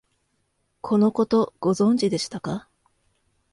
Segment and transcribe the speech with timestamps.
[0.81, 2.67] このこと、ご存知でしたか？